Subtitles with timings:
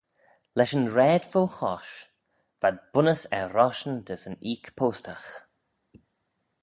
[0.57, 1.95] Lesh yn raad fo-chosh,
[2.61, 5.29] v'ad bunnys er roshtyn dys yn oik postagh.